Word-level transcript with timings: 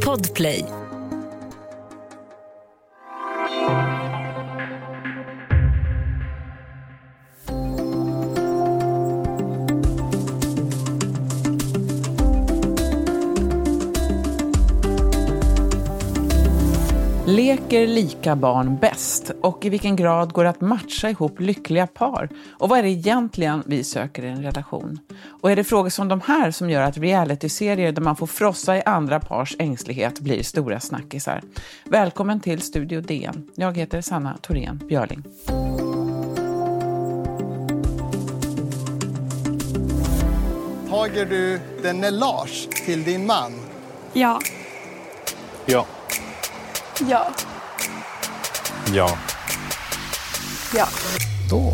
Podplay. 0.00 0.75
Leker 17.56 17.86
lika 17.86 18.36
barn 18.36 18.76
bäst? 18.80 19.30
Och 19.40 19.64
i 19.64 19.68
vilken 19.68 19.96
grad 19.96 20.32
går 20.32 20.44
det 20.44 20.50
att 20.50 20.60
matcha 20.60 21.10
ihop 21.10 21.40
lyckliga 21.40 21.86
par? 21.86 22.28
Och 22.50 22.68
vad 22.68 22.78
är 22.78 22.82
det 22.82 22.88
egentligen 22.88 23.62
vi 23.66 23.84
söker 23.84 24.22
i 24.22 24.28
en 24.28 24.42
relation? 24.42 24.98
Och 25.42 25.50
är 25.50 25.56
det 25.56 25.64
frågor 25.64 25.90
som 25.90 26.08
de 26.08 26.20
här 26.20 26.50
som 26.50 26.70
gör 26.70 26.82
att 26.82 26.98
realityserier 26.98 27.92
där 27.92 28.02
man 28.02 28.16
får 28.16 28.26
frossa 28.26 28.76
i 28.76 28.82
andra 28.82 29.20
pars 29.20 29.56
ängslighet 29.58 30.20
blir 30.20 30.42
stora 30.42 30.80
snackisar? 30.80 31.42
Välkommen 31.84 32.40
till 32.40 32.60
Studio 32.60 33.00
DN. 33.00 33.50
Jag 33.54 33.76
heter 33.76 34.00
Sanna 34.00 34.36
Thorén 34.42 34.82
Björling. 34.88 35.24
Tager 40.90 41.24
du 41.24 41.60
denne 41.82 42.10
Lars 42.10 42.68
till 42.86 43.04
din 43.04 43.26
man? 43.26 43.52
Ja. 44.12 44.40
Ja. 45.66 45.86
Ja. 47.00 47.26
Ja. 48.94 49.18
Ja. 50.74 50.86
Då 51.50 51.72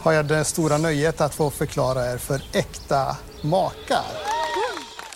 har 0.00 0.12
jag 0.12 0.26
det 0.26 0.44
stora 0.44 0.78
nöjet 0.78 1.20
att 1.20 1.34
få 1.34 1.50
förklara 1.50 2.12
er 2.12 2.18
för 2.18 2.42
äkta 2.52 3.16
makar. 3.42 4.04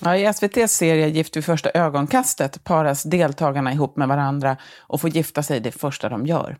Ja, 0.00 0.16
I 0.16 0.24
SVTs 0.24 0.72
serie 0.72 1.08
Gift 1.08 1.36
vid 1.36 1.44
första 1.44 1.70
ögonkastet 1.70 2.64
paras 2.64 3.02
deltagarna 3.02 3.72
ihop 3.72 3.96
med 3.96 4.08
varandra 4.08 4.56
och 4.78 5.00
får 5.00 5.10
gifta 5.10 5.42
sig 5.42 5.60
det 5.60 5.72
första 5.72 6.08
de 6.08 6.26
gör. 6.26 6.56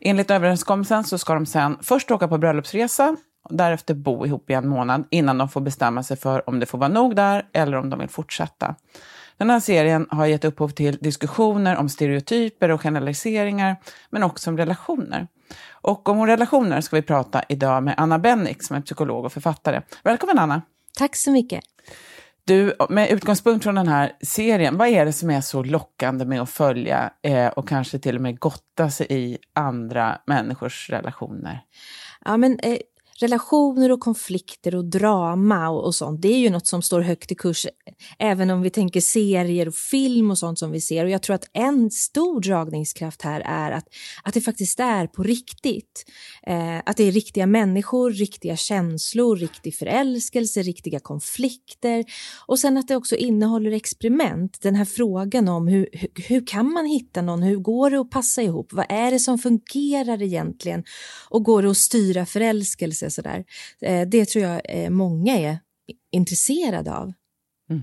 Enligt 0.00 0.30
överenskommelsen 0.30 1.04
så 1.04 1.18
ska 1.18 1.34
de 1.34 1.46
sen 1.46 1.78
först 1.82 2.10
åka 2.10 2.28
på 2.28 2.38
bröllopsresa 2.38 3.16
och 3.44 3.54
därefter 3.56 3.94
bo 3.94 4.26
ihop 4.26 4.50
i 4.50 4.54
en 4.54 4.68
månad 4.68 5.04
innan 5.10 5.38
de 5.38 5.48
får 5.48 5.60
bestämma 5.60 6.02
sig 6.02 6.16
för 6.16 6.48
om 6.48 6.60
det 6.60 6.66
får 6.66 6.78
vara 6.78 6.88
nog 6.88 7.16
där 7.16 7.46
eller 7.52 7.76
om 7.76 7.90
de 7.90 7.98
vill 7.98 8.08
fortsätta. 8.08 8.74
Den 9.40 9.50
här 9.50 9.60
serien 9.60 10.06
har 10.10 10.26
gett 10.26 10.44
upphov 10.44 10.68
till 10.68 10.96
diskussioner 10.96 11.76
om 11.76 11.88
stereotyper 11.88 12.68
och 12.68 12.82
generaliseringar, 12.82 13.76
men 14.10 14.22
också 14.22 14.50
om 14.50 14.56
relationer. 14.56 15.28
Och 15.70 16.08
om 16.08 16.26
relationer 16.26 16.80
ska 16.80 16.96
vi 16.96 17.02
prata 17.02 17.42
idag 17.48 17.82
med 17.82 17.94
Anna 17.96 18.18
Bennick 18.18 18.62
som 18.62 18.76
är 18.76 18.80
psykolog 18.80 19.24
och 19.24 19.32
författare. 19.32 19.82
Välkommen 20.04 20.38
Anna! 20.38 20.62
Tack 20.98 21.16
så 21.16 21.30
mycket. 21.30 21.60
Du, 22.44 22.74
med 22.88 23.10
utgångspunkt 23.10 23.64
från 23.64 23.74
den 23.74 23.88
här 23.88 24.12
serien, 24.22 24.76
vad 24.76 24.88
är 24.88 25.04
det 25.04 25.12
som 25.12 25.30
är 25.30 25.40
så 25.40 25.62
lockande 25.62 26.24
med 26.24 26.42
att 26.42 26.50
följa 26.50 27.10
eh, 27.22 27.46
och 27.46 27.68
kanske 27.68 27.98
till 27.98 28.16
och 28.16 28.22
med 28.22 28.38
gotta 28.38 28.90
sig 28.90 29.06
i 29.10 29.38
andra 29.52 30.18
människors 30.26 30.90
relationer? 30.90 31.60
Ja, 32.24 32.36
men, 32.36 32.58
eh, 32.58 32.76
relationer 33.22 33.92
och 33.92 34.00
konflikter 34.00 34.74
och 34.74 34.84
drama 34.84 35.68
och, 35.68 35.84
och, 35.84 35.94
sånt, 35.94 36.22
det 36.22 36.28
är 36.28 36.38
ju 36.38 36.50
något 36.50 36.66
som 36.66 36.82
står 36.82 37.00
högt 37.00 37.32
i 37.32 37.34
kurs 37.34 37.66
även 38.18 38.50
om 38.50 38.62
vi 38.62 38.70
tänker 38.70 39.00
serier 39.00 39.68
och 39.68 39.74
film 39.74 40.30
och 40.30 40.38
sånt 40.38 40.58
som 40.58 40.70
vi 40.70 40.80
ser. 40.80 41.04
Och 41.04 41.10
jag 41.10 41.22
tror 41.22 41.34
att 41.34 41.50
en 41.52 41.90
stor 41.90 42.40
dragningskraft 42.40 43.22
här 43.22 43.40
är 43.40 43.70
att, 43.70 43.84
att 44.22 44.34
det 44.34 44.40
faktiskt 44.40 44.80
är 44.80 45.06
på 45.06 45.22
riktigt. 45.22 46.04
Eh, 46.46 46.78
att 46.86 46.96
det 46.96 47.04
är 47.04 47.12
riktiga 47.12 47.46
människor, 47.46 48.10
riktiga 48.10 48.56
känslor, 48.56 49.36
riktig 49.36 49.74
förälskelse, 49.74 50.62
riktiga 50.62 51.00
konflikter 51.00 52.04
och 52.46 52.58
sen 52.58 52.76
att 52.76 52.88
det 52.88 52.96
också 52.96 53.16
innehåller 53.16 53.72
experiment. 53.72 54.58
Den 54.62 54.74
här 54.74 54.84
frågan 54.84 55.48
om 55.48 55.68
hur, 55.68 55.88
hur, 55.92 56.10
hur 56.28 56.46
kan 56.46 56.72
man 56.72 56.86
hitta 56.86 57.22
någon, 57.22 57.42
hur 57.42 57.56
går 57.56 57.90
det 57.90 58.00
att 58.00 58.10
passa 58.10 58.42
ihop, 58.42 58.72
vad 58.72 58.86
är 58.88 59.10
det 59.10 59.18
som 59.18 59.38
fungerar 59.38 60.22
egentligen 60.22 60.84
och 61.28 61.44
går 61.44 61.62
det 61.62 61.70
att 61.70 61.76
styra 61.76 62.26
förälskelse 62.26 63.09
sådär. 63.10 63.44
Eh, 63.80 64.08
det 64.08 64.24
tror 64.24 64.44
jag 64.44 64.60
eh, 64.64 64.90
många 64.90 65.38
är 65.38 65.58
intresserade 66.12 66.94
av. 66.94 67.12
Mm. 67.70 67.82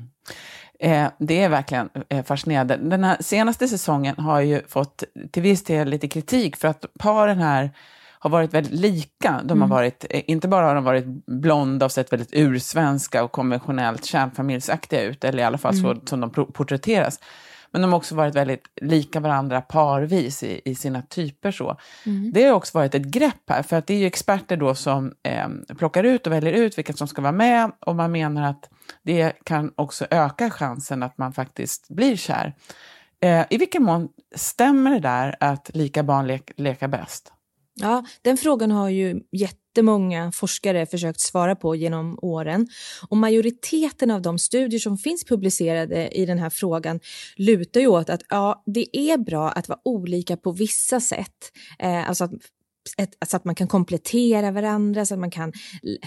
Eh, 0.79 1.11
det 1.19 1.43
är 1.43 1.49
verkligen 1.49 1.89
fascinerande. 2.25 2.77
Den 2.77 3.03
här 3.03 3.17
senaste 3.19 3.67
säsongen 3.67 4.15
har 4.17 4.41
ju 4.41 4.61
fått 4.67 5.03
till 5.31 5.43
viss 5.43 5.63
del 5.63 5.89
lite 5.89 6.07
kritik 6.07 6.55
för 6.55 6.67
att 6.67 6.85
paren 6.99 7.37
här 7.37 7.71
har 8.19 8.29
varit 8.29 8.53
väldigt 8.53 8.73
lika. 8.73 9.41
De 9.43 9.61
har 9.61 9.65
mm. 9.65 9.69
varit, 9.69 10.05
inte 10.09 10.47
bara 10.47 10.65
har 10.65 10.75
de 10.75 10.83
varit 10.83 11.05
blonda 11.25 11.85
och 11.85 11.91
sett 11.91 12.13
väldigt 12.13 12.29
ursvenska 12.31 13.23
och 13.23 13.31
konventionellt 13.31 14.05
kärnfamiljsaktiga 14.05 15.01
ut, 15.01 15.23
eller 15.23 15.43
i 15.43 15.45
alla 15.45 15.57
fall 15.57 15.73
mm. 15.79 15.95
så 15.95 16.07
som 16.07 16.19
de 16.19 16.29
porträtteras, 16.31 17.19
men 17.77 17.81
de 17.81 17.91
har 17.91 17.97
också 17.97 18.15
varit 18.15 18.35
väldigt 18.35 18.63
lika 18.81 19.19
varandra 19.19 19.61
parvis 19.61 20.43
i, 20.43 20.61
i 20.65 20.75
sina 20.75 21.01
typer. 21.01 21.51
Så. 21.51 21.77
Mm. 22.05 22.31
Det 22.33 22.43
har 22.43 22.53
också 22.53 22.77
varit 22.77 22.95
ett 22.95 23.05
grepp 23.05 23.49
här, 23.49 23.63
för 23.63 23.75
att 23.75 23.87
det 23.87 23.93
är 23.93 23.97
ju 23.97 24.05
experter 24.05 24.57
då 24.57 24.75
som 24.75 25.13
eh, 25.23 25.75
plockar 25.77 26.03
ut 26.03 26.27
och 26.27 26.33
väljer 26.33 26.53
ut 26.53 26.77
vilka 26.77 26.93
som 26.93 27.07
ska 27.07 27.21
vara 27.21 27.31
med 27.31 27.71
och 27.79 27.95
man 27.95 28.11
menar 28.11 28.49
att 28.49 28.69
det 29.03 29.31
kan 29.43 29.71
också 29.75 30.05
öka 30.11 30.49
chansen 30.49 31.03
att 31.03 31.17
man 31.17 31.33
faktiskt 31.33 31.89
blir 31.89 32.15
kär. 32.15 32.55
Eh, 33.21 33.45
I 33.49 33.57
vilken 33.57 33.83
mån 33.83 34.09
stämmer 34.35 34.91
det 34.91 34.99
där 34.99 35.35
att 35.39 35.71
lika 35.73 36.03
barn 36.03 36.27
le 36.27 36.39
leka 36.55 36.87
bäst? 36.87 37.33
Ja, 37.73 38.05
den 38.21 38.37
frågan 38.37 38.71
har 38.71 38.89
ju 38.89 39.21
jättemånga 39.77 40.31
forskare 40.31 40.85
försökt 40.85 41.19
svara 41.19 41.55
på 41.55 41.75
genom 41.75 42.19
åren. 42.21 42.67
Och 43.09 43.17
majoriteten 43.17 44.11
av 44.11 44.21
de 44.21 44.39
studier 44.39 44.79
som 44.79 44.97
finns 44.97 45.23
publicerade 45.23 46.09
i 46.09 46.25
den 46.25 46.39
här 46.39 46.49
frågan 46.49 46.99
lutar 47.35 47.81
ju 47.81 47.87
åt 47.87 48.09
att 48.09 48.21
ja, 48.29 48.63
det 48.65 48.97
är 48.97 49.17
bra 49.17 49.49
att 49.49 49.69
vara 49.69 49.79
olika 49.85 50.37
på 50.37 50.51
vissa 50.51 50.99
sätt. 50.99 51.51
Eh, 51.79 52.09
alltså 52.09 52.23
att 52.23 52.31
ett, 52.97 53.17
så 53.27 53.37
att 53.37 53.45
man 53.45 53.55
kan 53.55 53.67
komplettera 53.67 54.51
varandra, 54.51 55.05
så 55.05 55.13
att 55.13 55.19
man 55.19 55.31
kan 55.31 55.53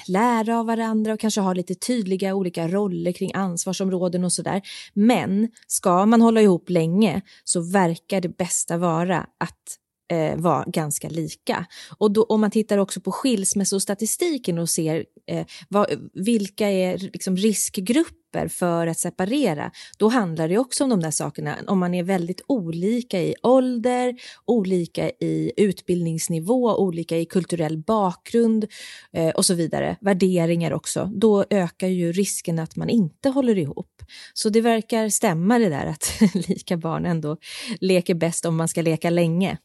lära 0.06 0.58
av 0.58 0.66
varandra 0.66 1.12
och 1.12 1.20
kanske 1.20 1.41
ha 1.41 1.52
lite 1.52 1.75
tydliga 1.75 2.34
olika 2.34 2.69
roller 2.69 3.12
kring 3.12 3.31
ansvarsområden 3.34 4.25
och 4.25 4.32
sådär. 4.32 4.62
Men 4.94 5.48
ska 5.66 6.06
man 6.06 6.22
hålla 6.22 6.41
ihop 6.41 6.70
länge 6.70 7.22
så 7.44 7.60
verkar 7.72 8.20
det 8.20 8.37
bästa 8.37 8.76
vara 8.76 9.26
att 9.38 9.76
eh, 10.10 10.37
var 10.37 10.65
ganska 10.66 11.09
lika. 11.09 11.66
Och 11.98 12.10
då, 12.10 12.22
om 12.25 12.41
man 12.41 12.50
tittar 12.50 12.78
också 12.78 13.00
på 13.00 13.12
skilsmässostatistiken 13.12 14.59
och 14.59 14.69
ser 14.69 15.04
eh, 15.26 15.47
vad, 15.69 16.10
vilka 16.12 16.69
är 16.69 16.98
liksom 16.98 17.37
riskgrupper 17.37 18.49
för 18.49 18.87
att 18.87 18.99
separera, 18.99 19.70
då 19.99 20.09
handlar 20.09 20.49
det 20.49 20.59
också 20.59 20.84
om 20.84 20.91
de 20.91 21.00
där 21.00 21.10
sakerna. 21.10 21.56
Om 21.66 21.78
man 21.78 21.94
är 21.94 22.03
väldigt 22.03 22.41
olika 22.47 23.22
i 23.22 23.34
ålder, 23.43 24.15
olika 24.44 25.10
i 25.10 25.53
utbildningsnivå, 25.56 26.76
olika 26.76 27.19
i 27.19 27.25
kulturell 27.25 27.78
bakgrund 27.78 28.66
eh, 29.12 29.28
och 29.31 29.47
så 29.47 29.54
vidare, 29.54 29.97
värderingar 30.00 30.72
också, 30.72 31.10
då 31.15 31.44
ökar 31.50 31.88
ju 31.88 32.12
risken 32.12 32.59
att 32.59 32.76
man 32.76 32.88
inte 32.88 33.28
håller 33.28 33.59
ihop. 33.59 34.03
Så 34.34 34.49
det 34.49 34.60
verkar 34.60 35.09
stämma 35.09 35.59
det 35.59 35.69
där 35.69 35.87
att 35.87 36.20
lika 36.49 36.76
barn 36.76 37.06
ändå 37.06 37.37
leker 37.81 38.15
bäst 38.15 38.44
om 38.44 38.56
man 38.56 38.69
ska 38.69 38.82
leka 38.82 39.10
länge. 39.10 39.59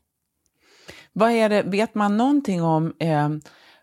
Vad 1.18 1.32
är 1.32 1.50
det, 1.50 1.64
vet 1.64 1.96
man 1.96 2.18
någonting 2.18 2.64
om 2.64 2.94
eh, 3.00 3.30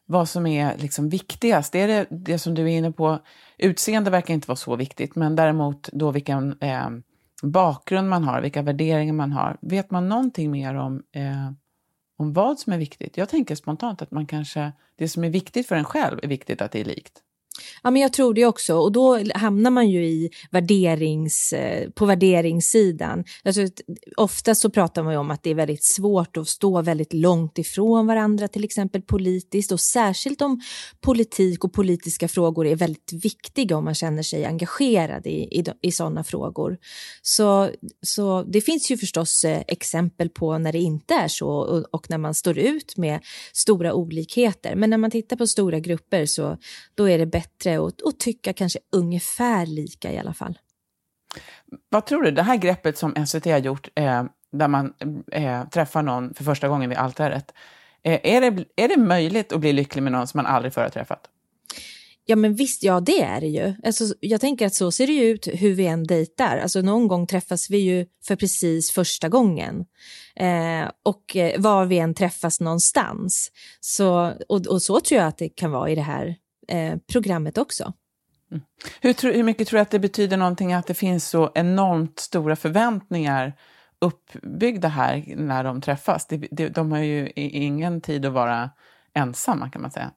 vad 0.07 0.29
som 0.29 0.47
är 0.47 0.79
liksom 0.79 1.09
viktigast? 1.09 1.75
Är 1.75 1.89
det 1.89 2.07
det 2.11 2.39
som 2.39 2.55
du 2.55 2.63
är 2.63 2.79
inne 2.79 2.93
på? 2.93 3.19
Utseende 3.59 4.11
verkar 4.11 4.35
inte 4.35 4.49
vara 4.49 4.57
så 4.57 4.77
viktigt, 4.77 5.17
men 5.17 5.37
däremot 5.37 5.89
då 5.93 6.11
vilken 6.11 6.63
eh, 6.63 6.89
bakgrund 7.43 8.09
man 8.09 8.25
har, 8.25 8.41
vilka 8.41 8.63
värderingar 8.63 9.13
man 9.13 9.33
har. 9.33 9.57
Vet 9.61 9.91
man 9.91 10.09
någonting 10.09 10.51
mer 10.51 10.75
om, 10.75 11.03
eh, 11.13 11.51
om 12.17 12.33
vad 12.33 12.59
som 12.59 12.73
är 12.73 12.79
viktigt? 12.79 13.17
Jag 13.17 13.29
tänker 13.29 13.55
spontant 13.55 14.03
att 14.03 14.11
man 14.11 14.27
kanske, 14.27 14.73
det 14.97 15.09
som 15.09 15.25
är 15.25 15.31
viktigt 15.31 15.69
för 15.69 15.77
en 15.77 15.85
själv 15.85 16.19
är 16.23 16.29
viktigt 16.29 16.63
att 16.63 16.73
det 16.73 16.81
är 16.81 16.85
likt. 16.85 17.23
Ja, 17.83 17.91
men 17.91 18.03
jag 18.03 18.13
tror 18.13 18.35
det 18.35 18.47
också. 18.47 18.75
Och 18.75 18.93
då 18.93 19.19
hamnar 19.35 19.71
man 19.71 19.91
ju 19.91 20.07
i 20.07 20.31
värderings, 20.51 21.53
eh, 21.53 21.91
på 21.91 22.07
värderingssidan. 22.07 23.25
Alltså, 23.45 23.61
ofta 24.17 24.55
så 24.55 24.71
pratar 24.71 25.03
man 25.03 25.13
ju 25.13 25.19
om 25.19 25.31
att 25.31 25.43
det 25.43 25.51
är 25.51 25.55
väldigt 25.55 25.85
svårt 25.85 26.37
att 26.37 26.49
stå 26.49 26.83
väldigt 26.83 27.13
långt 27.13 27.59
ifrån 27.59 28.07
varandra, 28.07 28.49
till 28.49 28.65
exempel 28.65 29.03
politiskt. 29.03 29.73
Och 29.73 29.81
särskilt 29.81 30.43
om 30.43 30.61
politik 31.01 31.65
och 31.65 31.73
politiska 31.73 32.29
frågor 32.29 32.67
är 32.67 32.77
väldigt 32.77 33.13
viktiga 33.13 33.77
om 33.77 33.85
man 33.85 33.95
känner 33.95 34.23
sig 34.23 34.45
engagerad 34.45 35.27
i, 35.27 35.59
i, 35.59 35.65
i 35.83 35.93
sådana 35.93 36.25
frågor. 36.25 36.79
Så, 37.23 37.71
så 38.03 38.43
det 38.43 38.61
finns 38.61 38.91
ju 38.91 38.97
förstås 38.97 39.45
eh, 39.45 39.63
exempel 39.69 40.29
på 40.29 40.59
när 40.59 40.73
det 40.73 40.79
inte 40.79 41.15
är 41.15 41.29
så 41.29 41.49
och, 41.49 41.95
och 41.95 42.11
när 42.11 42.19
man 42.19 42.35
står 42.35 42.59
ut 42.59 42.97
med 42.97 43.21
stora 43.53 43.95
olikheter. 43.95 44.75
Men 44.75 44.91
när 44.91 44.99
man 44.99 45.11
tittar 45.11 45.37
på 45.37 45.47
stora 45.47 45.81
grupper 45.81 46.27
så 46.27 46.57
då 46.95 47.09
är 47.09 47.19
det 47.19 47.27
bättre 47.27 47.42
bättre 47.43 47.79
och, 47.79 47.93
och 48.05 48.19
tycka 48.19 48.53
kanske 48.53 48.79
ungefär 48.93 49.67
lika 49.67 50.13
i 50.13 50.19
alla 50.19 50.35
fall. 50.35 50.59
Vad 51.89 52.07
tror 52.07 52.23
du, 52.23 52.31
det 52.31 52.43
här 52.43 52.57
greppet 52.57 52.99
som 52.99 53.27
SVT 53.27 53.45
har 53.45 53.59
gjort, 53.59 53.89
eh, 53.95 54.25
där 54.53 54.69
man 54.69 54.95
eh, 55.33 55.69
träffar 55.69 56.03
någon 56.03 56.35
för 56.35 56.45
första 56.45 56.69
gången 56.69 56.91
vid 56.91 56.99
altaret, 56.99 57.55
eh, 58.03 58.21
är, 58.23 58.41
det, 58.41 58.65
är 58.77 58.89
det 58.89 58.97
möjligt 58.97 59.53
att 59.53 59.61
bli 59.61 59.73
lycklig 59.73 60.03
med 60.03 60.13
någon 60.13 60.27
som 60.27 60.39
man 60.39 60.47
aldrig 60.47 60.77
har 60.77 60.89
träffat? 60.89 61.29
Ja 62.25 62.37
men 62.37 62.55
visst, 62.55 62.83
ja 62.83 63.01
det 63.01 63.23
är 63.23 63.41
det 63.41 63.47
ju. 63.47 63.75
Alltså, 63.85 64.05
jag 64.21 64.41
tänker 64.41 64.67
att 64.67 64.75
så 64.75 64.93
ser 64.93 65.07
det 65.07 65.13
ju 65.13 65.25
ut 65.25 65.49
hur 65.53 65.75
vi 65.75 65.87
än 65.87 66.05
dejtar. 66.05 66.59
Alltså 66.59 66.81
någon 66.81 67.09
gång 67.09 67.27
träffas 67.27 67.71
vi 67.71 67.79
ju 67.79 68.07
för 68.25 68.37
precis 68.37 68.91
första 68.91 69.29
gången. 69.29 69.85
Eh, 70.37 70.91
och 71.03 71.37
eh, 71.37 71.61
var 71.61 71.87
vi 71.87 71.99
än 71.99 72.15
träffas 72.15 72.61
någonstans. 72.61 73.51
Så, 73.81 74.33
och, 74.49 74.67
och, 74.67 74.83
så 74.83 75.01
tror 75.01 75.21
jag 75.21 75.29
att 75.29 75.39
det 75.39 75.49
kan 75.49 75.71
vara 75.71 75.91
i 75.91 75.95
det 75.95 76.03
här 76.03 76.37
eh, 76.69 76.99
programmet 77.13 77.59
också. 77.59 77.93
Mm. 78.51 78.63
Hur, 79.01 79.33
hur 79.33 79.43
mycket 79.43 79.69
tror 79.69 79.79
du 79.79 79.83
att 79.83 79.91
det 79.91 79.99
betyder 79.99 80.37
någonting 80.37 80.73
att 80.73 80.87
det 80.87 80.95
finns 80.95 81.29
så 81.29 81.53
enormt 81.55 82.19
stora 82.19 82.57
förväntningar 82.57 83.53
uppbyggda 83.99 84.89
här 84.89 85.25
när 85.37 85.65
de 85.65 85.81
träffas? 85.81 86.27
De, 86.27 86.49
de, 86.51 86.69
de 86.69 86.93
har 86.93 86.99
ju 86.99 87.33
ingen 87.37 88.01
tid 88.01 88.27
att 88.27 88.33
vara 88.33 88.71
ensamma 89.15 89.71
kan 89.71 89.83
man 89.83 89.91
säga. 89.91 90.11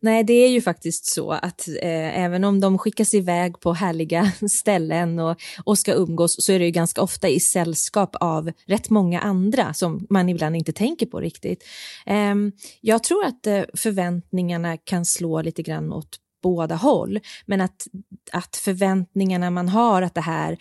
Nej, 0.00 0.24
det 0.24 0.32
är 0.32 0.48
ju 0.48 0.60
faktiskt 0.60 1.06
så 1.06 1.32
att 1.32 1.68
eh, 1.68 2.18
även 2.18 2.44
om 2.44 2.60
de 2.60 2.78
skickas 2.78 3.14
iväg 3.14 3.60
på 3.60 3.72
härliga 3.72 4.32
ställen 4.50 5.18
och, 5.18 5.36
och 5.64 5.78
ska 5.78 5.94
umgås 5.94 6.44
så 6.44 6.52
är 6.52 6.58
det 6.58 6.64
ju 6.64 6.70
ganska 6.70 7.02
ofta 7.02 7.28
i 7.28 7.40
sällskap 7.40 8.16
av 8.20 8.52
rätt 8.66 8.90
många 8.90 9.20
andra 9.20 9.74
som 9.74 10.06
man 10.10 10.28
ibland 10.28 10.56
inte 10.56 10.72
tänker 10.72 11.06
på 11.06 11.20
riktigt. 11.20 11.64
Eh, 12.06 12.34
jag 12.80 13.02
tror 13.02 13.24
att 13.24 13.46
eh, 13.46 13.62
förväntningarna 13.74 14.76
kan 14.76 15.04
slå 15.04 15.42
lite 15.42 15.62
grann 15.62 15.92
åt 15.92 16.18
båda 16.42 16.74
håll. 16.74 17.20
Men 17.46 17.60
att, 17.60 17.86
att 18.32 18.56
förväntningarna 18.56 19.50
man 19.50 19.68
har 19.68 20.02
att 20.02 20.14
det 20.14 20.20
här 20.20 20.58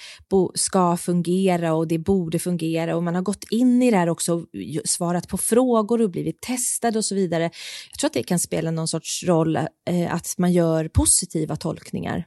ska 0.54 0.98
fungera 0.98 1.74
och 1.74 1.88
det 1.88 1.98
borde 1.98 2.40
fungera 2.40 2.96
och 2.96 3.04
man 3.04 3.16
har 3.16 3.22
gått 3.22 3.44
in 3.52 3.84
i 3.84 3.92
det 3.92 3.98
här 3.98 4.10
också 4.10 4.34
och 4.34 4.46
svarat 4.86 5.28
på 5.28 5.38
frågor 5.38 6.02
och 6.02 6.10
blivit 6.10 6.42
testad 6.42 6.98
och 6.98 7.06
så 7.06 7.16
vidare. 7.16 7.44
Jag 7.92 8.00
tror 8.00 8.08
att 8.08 8.14
det 8.14 8.24
kan 8.24 8.40
spela 8.40 8.72
någon 8.72 8.88
sorts 8.88 9.24
roll 9.24 9.56
eh, 9.56 9.68
att 10.10 10.36
man 10.38 10.52
gör 10.52 10.88
positiva 10.88 11.56
tolkningar. 11.56 12.26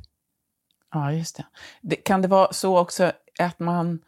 Ja, 0.93 1.13
just 1.13 1.37
det. 1.37 1.47
det. 1.83 1.97
Kan 1.97 2.23
det 2.23 2.29
vara 2.29 2.53
så 2.53 2.79
också 2.79 3.13
att 3.39 3.59
man 3.59 3.99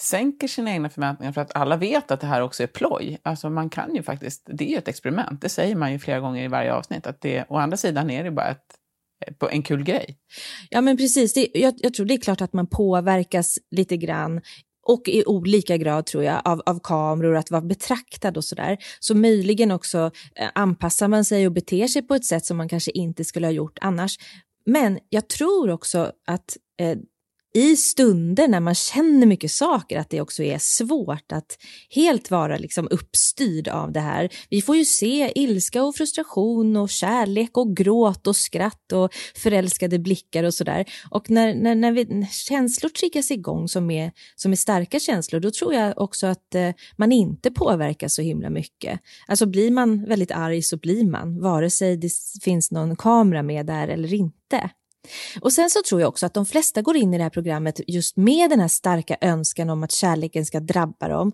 sänker 0.00 0.48
sina 0.48 0.70
egna 0.70 0.90
förväntningar 0.90 1.32
för 1.32 1.40
att 1.40 1.56
alla 1.56 1.76
vet 1.76 2.10
att 2.10 2.20
det 2.20 2.26
här 2.26 2.42
också 2.42 2.62
är 2.62 2.66
ploj. 2.66 3.18
Alltså 3.22 3.50
man 3.50 3.70
kan 3.70 3.94
ju 3.94 4.02
faktiskt, 4.02 4.42
det 4.52 4.64
är 4.64 4.68
ju 4.68 4.76
ett 4.76 4.88
experiment, 4.88 5.40
det 5.40 5.48
säger 5.48 5.76
man 5.76 5.92
ju 5.92 5.98
flera 5.98 6.20
gånger 6.20 6.44
i 6.44 6.48
varje 6.48 6.72
avsnitt, 6.72 7.06
att 7.06 7.20
det, 7.20 7.44
å 7.48 7.56
andra 7.56 7.76
sidan 7.76 8.10
är 8.10 8.24
det 8.24 8.30
bara 8.30 8.48
ett, 8.48 9.42
en 9.50 9.62
kul 9.62 9.84
grej. 9.84 10.18
Ja 10.70 10.80
men 10.80 10.96
precis, 10.96 11.34
det, 11.34 11.48
jag, 11.54 11.74
jag 11.76 11.94
tror 11.94 12.06
det 12.06 12.14
är 12.14 12.20
klart 12.20 12.40
att 12.40 12.52
man 12.52 12.66
påverkas 12.66 13.58
lite 13.70 13.96
grann 13.96 14.40
och 14.88 15.08
i 15.08 15.24
olika 15.26 15.76
grad 15.76 16.06
tror 16.06 16.24
jag 16.24 16.42
av, 16.44 16.62
av 16.66 16.80
kameror, 16.82 17.36
att 17.36 17.50
vara 17.50 17.62
betraktad 17.62 18.36
och 18.36 18.44
sådär. 18.44 18.78
Så 19.00 19.14
möjligen 19.14 19.70
också 19.70 20.10
eh, 20.34 20.48
anpassar 20.54 21.08
man 21.08 21.24
sig 21.24 21.46
och 21.46 21.52
beter 21.52 21.86
sig 21.86 22.02
på 22.02 22.14
ett 22.14 22.24
sätt 22.24 22.44
som 22.46 22.56
man 22.56 22.68
kanske 22.68 22.90
inte 22.90 23.24
skulle 23.24 23.46
ha 23.46 23.52
gjort 23.52 23.78
annars. 23.80 24.18
Men 24.66 24.98
jag 25.08 25.28
tror 25.28 25.70
också 25.70 26.12
att 26.26 26.56
eh, 26.80 26.98
i 27.54 27.76
stunder 27.76 28.48
när 28.48 28.60
man 28.60 28.74
känner 28.74 29.26
mycket 29.26 29.50
saker 29.50 29.98
att 29.98 30.10
det 30.10 30.20
också 30.20 30.42
är 30.42 30.58
svårt 30.58 31.32
att 31.32 31.58
helt 31.90 32.30
vara 32.30 32.58
liksom 32.58 32.88
uppstyrd 32.90 33.68
av 33.68 33.92
det 33.92 34.00
här. 34.00 34.28
Vi 34.50 34.62
får 34.62 34.76
ju 34.76 34.84
se 34.84 35.32
ilska 35.34 35.82
och 35.82 35.96
frustration 35.96 36.76
och 36.76 36.90
kärlek 36.90 37.56
och 37.56 37.76
gråt 37.76 38.26
och 38.26 38.36
skratt 38.36 38.92
och 38.92 39.14
förälskade 39.36 39.98
blickar 39.98 40.44
och 40.44 40.54
sådär. 40.54 40.84
Och 41.10 41.30
när, 41.30 41.54
när, 41.54 41.74
när, 41.74 41.92
vi, 41.92 42.04
när 42.04 42.26
känslor 42.26 42.90
triggas 42.90 43.30
igång 43.30 43.68
som 43.68 43.90
är, 43.90 44.12
som 44.36 44.52
är 44.52 44.56
starka 44.56 45.00
känslor, 45.00 45.40
då 45.40 45.50
tror 45.50 45.74
jag 45.74 45.98
också 45.98 46.26
att 46.26 46.54
eh, 46.54 46.70
man 46.96 47.12
inte 47.12 47.50
påverkas 47.50 48.14
så 48.14 48.22
himla 48.22 48.50
mycket. 48.50 49.00
Alltså 49.26 49.46
blir 49.46 49.70
man 49.70 50.04
väldigt 50.04 50.30
arg 50.30 50.62
så 50.62 50.76
blir 50.76 51.04
man, 51.04 51.40
vare 51.40 51.70
sig 51.70 51.96
det 51.96 52.10
finns 52.42 52.70
någon 52.70 52.96
kamera 52.96 53.42
med 53.42 53.66
där 53.66 53.88
eller 53.88 54.14
inte. 54.14 54.70
Och 55.40 55.52
sen 55.52 55.70
så 55.70 55.82
tror 55.88 56.00
jag 56.00 56.08
också 56.08 56.26
att 56.26 56.34
de 56.34 56.46
flesta 56.46 56.82
går 56.82 56.96
in 56.96 57.14
i 57.14 57.16
det 57.16 57.22
här 57.22 57.30
programmet 57.30 57.80
just 57.86 58.16
med 58.16 58.50
den 58.50 58.60
här 58.60 58.68
starka 58.68 59.16
önskan 59.20 59.70
om 59.70 59.82
att 59.82 59.92
kärleken 59.92 60.46
ska 60.46 60.60
drabba 60.60 61.08
dem. 61.08 61.32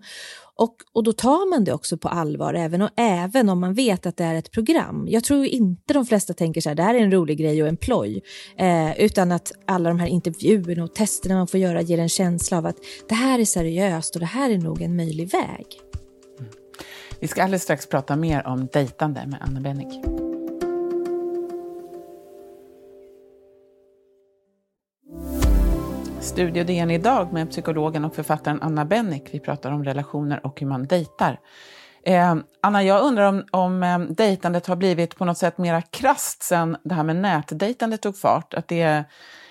Och, 0.57 0.75
och 0.93 1.03
då 1.03 1.13
tar 1.13 1.49
man 1.49 1.63
det 1.63 1.73
också 1.73 1.97
på 1.97 2.07
allvar, 2.07 2.53
även, 2.53 2.81
och, 2.81 2.89
även 2.97 3.49
om 3.49 3.59
man 3.59 3.73
vet 3.73 4.05
att 4.05 4.17
det 4.17 4.23
är 4.23 4.35
ett 4.35 4.51
program. 4.51 5.07
Jag 5.09 5.23
tror 5.23 5.45
inte 5.45 5.93
de 5.93 6.05
flesta 6.05 6.33
tänker 6.33 6.61
så 6.61 6.69
här, 6.69 6.75
det 6.75 6.83
här 6.83 6.95
är 6.95 6.99
en 6.99 7.11
rolig 7.11 7.37
grej 7.37 7.63
och 7.63 7.69
en 7.69 7.77
ploj. 7.77 8.21
Eh, 8.57 8.99
utan 8.99 9.31
att 9.31 9.51
alla 9.67 9.89
de 9.89 9.99
här 9.99 10.07
intervjuerna 10.07 10.83
och 10.83 10.95
testerna 10.95 11.35
man 11.35 11.47
får 11.47 11.59
göra 11.59 11.81
ger 11.81 11.97
en 11.97 12.09
känsla 12.09 12.57
av 12.57 12.65
att 12.65 12.77
det 13.09 13.15
här 13.15 13.39
är 13.39 13.45
seriöst 13.45 14.15
och 14.15 14.19
det 14.19 14.25
här 14.25 14.49
är 14.49 14.57
nog 14.57 14.81
en 14.81 14.95
möjlig 14.95 15.29
väg. 15.31 15.65
Mm. 16.39 16.51
Vi 17.19 17.27
ska 17.27 17.43
alldeles 17.43 17.63
strax 17.63 17.87
prata 17.87 18.15
mer 18.15 18.47
om 18.47 18.67
dejtande 18.73 19.27
med 19.27 19.39
Anna 19.41 19.61
Bennick. 19.61 20.24
Studio 26.25 26.63
DN 26.63 26.91
idag 26.91 27.33
med 27.33 27.49
psykologen 27.49 28.05
och 28.05 28.15
författaren 28.15 28.61
Anna 28.61 28.85
Bennick. 28.85 29.23
Vi 29.31 29.39
pratar 29.39 29.71
om 29.71 29.83
relationer 29.83 30.45
och 30.45 30.59
hur 30.59 30.67
man 30.67 30.87
dejtar. 30.87 31.39
Eh, 32.05 32.35
Anna, 32.61 32.83
jag 32.83 33.03
undrar 33.03 33.25
om, 33.27 33.43
om 33.51 33.83
eh, 33.83 33.99
dejtandet 33.99 34.67
har 34.67 34.75
blivit 34.75 35.15
på 35.15 35.25
något 35.25 35.37
sätt 35.37 35.57
mera 35.57 35.81
krast 35.81 36.43
sen 36.43 36.77
det 36.83 36.95
här 36.95 37.03
med 37.03 37.15
nätdejtandet 37.15 38.01
tog 38.01 38.17
fart. 38.17 38.53
Att 38.53 38.67
det 38.67 38.81
är 38.81 39.03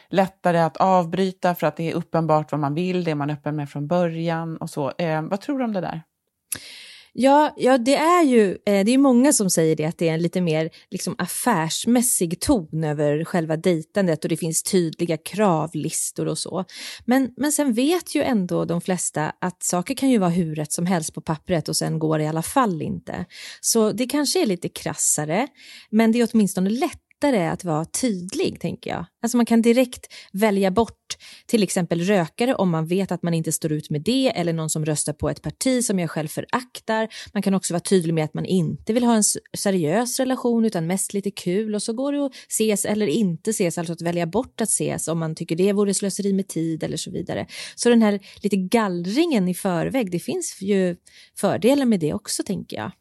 lättare 0.08 0.58
att 0.58 0.76
avbryta 0.76 1.54
för 1.54 1.66
att 1.66 1.76
det 1.76 1.90
är 1.90 1.94
uppenbart 1.94 2.52
vad 2.52 2.60
man 2.60 2.74
vill, 2.74 3.04
det 3.04 3.14
man 3.14 3.30
är 3.30 3.34
öppen 3.34 3.56
med 3.56 3.70
från 3.70 3.86
början 3.86 4.56
och 4.56 4.70
så. 4.70 4.92
Eh, 4.98 5.22
vad 5.22 5.40
tror 5.40 5.58
du 5.58 5.64
om 5.64 5.72
det 5.72 5.80
där? 5.80 6.02
Ja, 7.16 7.54
ja 7.56 7.78
det 7.78 7.94
är 7.94 8.22
ju 8.22 8.50
eh, 8.50 8.84
det 8.84 8.94
är 8.94 8.98
många 8.98 9.32
som 9.32 9.50
säger 9.50 9.76
det, 9.76 9.84
att 9.84 9.98
det 9.98 10.08
är 10.08 10.14
en 10.14 10.22
lite 10.22 10.40
mer 10.40 10.70
liksom, 10.90 11.14
affärsmässig 11.18 12.40
ton 12.40 12.84
över 12.84 13.24
själva 13.24 13.56
dejtandet 13.56 14.24
och 14.24 14.28
det 14.28 14.36
finns 14.36 14.62
tydliga 14.62 15.16
kravlistor 15.16 16.28
och 16.28 16.38
så. 16.38 16.64
Men, 17.04 17.30
men 17.36 17.52
sen 17.52 17.72
vet 17.72 18.14
ju 18.14 18.22
ändå 18.22 18.64
de 18.64 18.80
flesta 18.80 19.32
att 19.40 19.62
saker 19.62 19.94
kan 19.94 20.10
ju 20.10 20.18
vara 20.18 20.30
hur 20.30 20.54
rätt 20.54 20.72
som 20.72 20.86
helst 20.86 21.14
på 21.14 21.20
pappret 21.20 21.68
och 21.68 21.76
sen 21.76 21.98
går 21.98 22.18
det 22.18 22.24
i 22.24 22.28
alla 22.28 22.42
fall 22.42 22.82
inte. 22.82 23.24
Så 23.60 23.92
det 23.92 24.06
kanske 24.06 24.42
är 24.42 24.46
lite 24.46 24.68
krassare, 24.68 25.48
men 25.90 26.12
det 26.12 26.20
är 26.20 26.28
åtminstone 26.32 26.70
lätt 26.70 27.03
lättare 27.24 27.48
att 27.48 27.64
vara 27.64 27.84
tydlig, 27.84 28.60
tänker 28.60 28.90
jag. 28.90 29.06
Alltså 29.22 29.36
man 29.36 29.46
kan 29.46 29.62
direkt 29.62 30.12
välja 30.32 30.70
bort 30.70 31.16
till 31.46 31.62
exempel 31.62 32.00
rökare 32.00 32.54
om 32.54 32.70
man 32.70 32.86
vet 32.86 33.12
att 33.12 33.22
man 33.22 33.34
inte 33.34 33.52
står 33.52 33.72
ut 33.72 33.90
med 33.90 34.02
det 34.02 34.32
eller 34.36 34.52
någon 34.52 34.70
som 34.70 34.84
röstar 34.84 35.12
på 35.12 35.30
ett 35.30 35.42
parti 35.42 35.84
som 35.84 35.98
jag 35.98 36.10
själv 36.10 36.28
föraktar. 36.28 37.08
Man 37.32 37.42
kan 37.42 37.54
också 37.54 37.74
vara 37.74 37.80
tydlig 37.80 38.14
med 38.14 38.24
att 38.24 38.34
man 38.34 38.44
inte 38.44 38.92
vill 38.92 39.04
ha 39.04 39.14
en 39.14 39.24
seriös 39.56 40.20
relation 40.20 40.64
utan 40.64 40.86
mest 40.86 41.14
lite 41.14 41.30
kul 41.30 41.74
och 41.74 41.82
så 41.82 41.92
går 41.92 42.12
det 42.12 42.26
att 42.26 42.34
ses 42.48 42.84
eller 42.84 43.06
inte 43.06 43.50
ses, 43.50 43.78
alltså 43.78 43.92
att 43.92 44.02
välja 44.02 44.26
bort 44.26 44.60
att 44.60 44.68
ses 44.68 45.08
om 45.08 45.18
man 45.18 45.34
tycker 45.34 45.56
det 45.56 45.72
vore 45.72 45.94
slöseri 45.94 46.32
med 46.32 46.48
tid 46.48 46.82
eller 46.82 46.96
så 46.96 47.10
vidare. 47.10 47.46
Så 47.74 47.88
den 47.88 48.02
här 48.02 48.20
lite 48.42 48.56
gallringen 48.56 49.48
i 49.48 49.54
förväg, 49.54 50.10
det 50.10 50.20
finns 50.20 50.62
ju 50.62 50.96
fördelar 51.36 51.86
med 51.86 52.00
det 52.00 52.14
också 52.14 52.42
tänker 52.42 52.76
jag. 52.76 52.92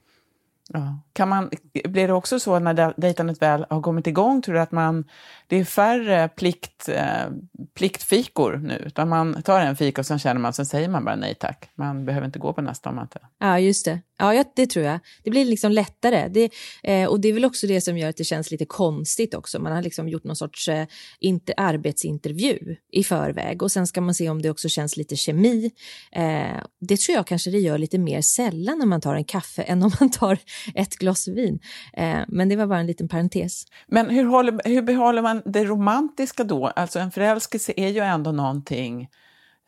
Ja. 0.74 1.00
Kan 1.14 1.30
man, 1.30 1.50
blir 1.86 2.08
det 2.08 2.14
också 2.14 2.40
så 2.40 2.60
när 2.60 3.02
dejtandet 3.02 3.42
väl 3.42 3.66
har 3.70 3.82
kommit 3.82 4.08
igång, 4.08 4.42
tror 4.42 4.56
du 4.56 4.62
att 4.62 4.72
man, 4.72 5.06
det 5.48 5.56
är 5.56 5.66
färre 5.66 6.30
plikt, 6.30 6.90
eh, 6.90 7.26
pliktfikor 7.74 8.58
nu, 8.58 8.84
utan 8.86 9.10
man 9.10 9.44
tar 9.44 9.60
en 9.60 9.76
fika 9.76 10.02
och 10.02 10.06
sen 10.06 10.20
känner 10.20 10.42
man, 10.42 10.54
sen 10.54 10.66
säger 10.66 10.90
man 10.90 11.06
bara 11.06 11.16
nej 11.16 11.36
tack. 11.36 11.70
Man 11.76 12.06
behöver 12.06 12.26
inte 12.26 12.40
gå 12.40 12.54
på 12.54 12.62
nästa 12.62 12.90
om 12.90 12.96
man 12.96 13.06
inte... 13.06 13.20
Ja, 13.40 13.60
just 13.60 13.86
det. 13.86 14.00
Ja, 14.18 14.44
det 14.56 14.68
tror 14.68 14.86
jag. 14.86 15.00
Det 15.24 15.30
blir 15.30 15.46
liksom 15.46 15.72
lättare. 15.72 16.28
Det, 16.28 16.50
eh, 16.84 17.10
och 17.10 17.20
det 17.20 17.28
är 17.28 17.34
väl 17.34 17.46
också 17.46 17.68
det 17.68 17.82
som 17.82 17.98
gör 17.98 18.10
att 18.10 18.18
det 18.18 18.24
känns 18.24 18.52
lite 18.52 18.66
konstigt 18.66 19.34
också. 19.34 19.60
Man 19.60 19.72
har 19.72 19.82
liksom 19.82 20.10
gjort 20.10 20.24
någon 20.24 20.36
sorts 20.36 20.68
eh, 20.68 20.88
inte, 21.20 21.54
arbetsintervju 21.58 22.76
i 22.92 23.04
förväg 23.04 23.64
och 23.64 23.72
sen 23.72 23.88
ska 23.88 24.02
man 24.02 24.14
se 24.14 24.30
om 24.30 24.42
det 24.42 24.50
också 24.50 24.70
känns 24.70 24.98
lite 24.98 25.16
kemi. 25.16 25.72
Eh, 26.12 26.64
det 26.80 27.00
tror 27.00 27.16
jag 27.16 27.28
kanske 27.28 27.52
det 27.52 27.60
gör 27.60 27.78
lite 27.78 27.98
mer 27.98 28.22
sällan 28.22 28.80
när 28.80 28.86
man 28.86 29.02
tar 29.02 29.16
en 29.16 29.24
kaffe 29.24 29.62
än 29.62 29.84
om 29.84 29.92
man 30.00 30.12
tar 30.12 30.38
ett 30.76 30.96
glas 30.96 31.28
vin. 31.28 31.60
Eh, 31.94 32.20
men 32.28 32.50
det 32.50 32.56
var 32.56 32.68
bara 32.68 32.80
en 32.80 32.88
liten 32.88 33.08
parentes. 33.08 33.66
Men 33.88 34.10
hur, 34.10 34.26
håller, 34.26 34.62
hur 34.66 34.82
behåller 34.82 35.22
man 35.22 35.42
det 35.46 35.66
romantiska 35.66 36.44
då? 36.44 36.68
Alltså 36.68 37.00
en 37.00 37.12
förälskelse 37.12 37.74
är 37.78 37.90
ju 37.90 38.00
ändå 38.00 38.32
någonting 38.32 39.10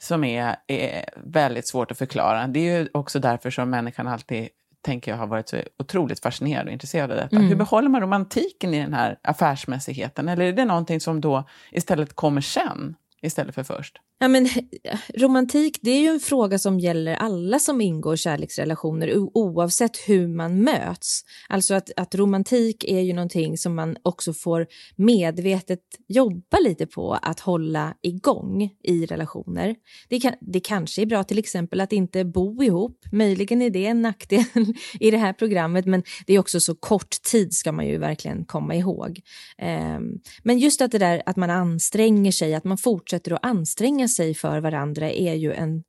som 0.01 0.23
är, 0.23 0.55
är 0.67 1.05
väldigt 1.23 1.67
svårt 1.67 1.91
att 1.91 1.97
förklara. 1.97 2.47
Det 2.47 2.59
är 2.59 2.79
ju 2.79 2.89
också 2.93 3.19
därför 3.19 3.49
som 3.49 3.69
människan 3.69 4.07
alltid 4.07 4.49
tänker 4.81 5.11
jag 5.11 5.17
har 5.17 5.27
varit 5.27 5.49
så 5.49 5.57
otroligt 5.79 6.19
fascinerad 6.19 6.67
och 6.67 6.73
intresserad 6.73 7.11
av 7.11 7.17
detta. 7.17 7.35
Mm. 7.35 7.47
Hur 7.47 7.55
behåller 7.55 7.89
man 7.89 8.01
romantiken 8.01 8.73
i 8.73 8.81
den 8.81 8.93
här 8.93 9.19
affärsmässigheten? 9.21 10.29
Eller 10.29 10.45
är 10.45 10.53
det 10.53 10.65
någonting 10.65 10.99
som 10.99 11.21
då 11.21 11.43
istället 11.71 12.13
kommer 12.13 12.41
sen? 12.41 12.95
Istället 13.21 13.55
för 13.55 13.63
först? 13.63 13.97
Ja, 14.19 14.27
men, 14.27 14.45
eh, 14.45 14.99
romantik 15.13 15.79
det 15.81 15.91
är 15.91 16.01
ju 16.01 16.07
en 16.07 16.19
fråga 16.19 16.59
som 16.59 16.79
gäller 16.79 17.15
alla 17.15 17.59
som 17.59 17.81
ingår 17.81 18.15
kärleksrelationer 18.15 19.17
oavsett 19.17 19.97
hur 20.07 20.27
man 20.27 20.61
möts. 20.61 21.21
Alltså 21.49 21.73
att, 21.73 21.89
att 21.97 22.15
romantik 22.15 22.83
är 22.83 22.99
ju 22.99 23.13
någonting 23.13 23.57
som 23.57 23.75
man 23.75 23.97
också 24.03 24.33
får 24.33 24.67
medvetet 24.95 25.79
jobba 26.07 26.59
lite 26.59 26.87
på 26.87 27.13
att 27.21 27.39
hålla 27.39 27.93
igång 28.01 28.69
i 28.83 29.05
relationer. 29.05 29.75
Det, 30.09 30.19
kan, 30.19 30.33
det 30.41 30.59
kanske 30.59 31.01
är 31.01 31.05
bra 31.05 31.23
till 31.23 31.39
exempel 31.39 31.81
att 31.81 31.93
inte 31.93 32.25
bo 32.25 32.63
ihop. 32.63 32.99
Möjligen 33.11 33.61
är 33.61 33.69
det 33.69 33.85
en 33.85 34.01
nackdel 34.01 34.43
i 34.99 35.11
det 35.11 35.17
här 35.17 35.33
programmet 35.33 35.85
men 35.85 36.03
det 36.27 36.33
är 36.33 36.39
också 36.39 36.59
så 36.59 36.75
kort 36.75 37.21
tid 37.31 37.53
ska 37.53 37.71
man 37.71 37.87
ju 37.87 37.97
verkligen 37.97 38.45
komma 38.45 38.75
ihåg. 38.75 39.19
Um, 39.61 40.21
men 40.43 40.59
just 40.59 40.81
att 40.81 40.91
det 40.91 40.99
där 40.99 41.21
att 41.25 41.35
man 41.35 41.49
anstränger 41.49 42.31
sig, 42.31 42.55
att 42.55 42.63
man 42.63 42.77
fortsätter 42.77 43.04
fortsätter 43.05 43.33
att 43.33 43.45
anstränga 43.45 44.07
sig 44.07 44.33
för 44.33 44.61
varandra 44.61 45.11
är 45.11 45.33
ju 45.33 45.53
en, 45.53 45.83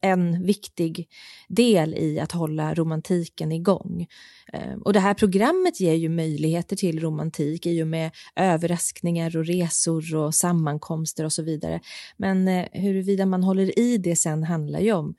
en 0.00 0.46
viktig 0.46 1.08
del 1.48 1.94
i 1.94 2.20
att 2.20 2.32
hålla 2.32 2.74
romantiken 2.74 3.52
igång. 3.52 4.06
Eh, 4.52 4.74
och 4.84 4.92
det 4.92 5.00
här 5.00 5.14
programmet 5.14 5.80
ger 5.80 5.94
ju 5.94 6.08
möjligheter 6.08 6.76
till 6.76 7.00
romantik 7.00 7.66
i 7.66 7.82
och 7.82 7.86
med 7.86 8.10
överraskningar 8.36 9.36
och 9.36 9.46
resor 9.46 10.14
och 10.16 10.34
sammankomster 10.34 11.24
och 11.24 11.32
så 11.32 11.42
vidare. 11.42 11.80
Men 12.16 12.48
eh, 12.48 12.66
huruvida 12.72 13.26
man 13.26 13.42
håller 13.42 13.78
i 13.78 13.98
det 13.98 14.16
sen 14.16 14.44
handlar 14.44 14.80
ju 14.80 14.92
om 14.92 15.14